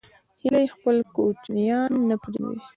[0.41, 2.57] هیلۍ خپل کوچنیان نه پرېږدي